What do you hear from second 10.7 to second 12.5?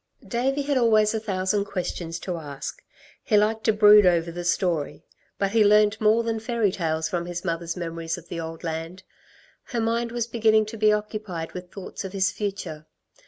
be occupied with thoughts of his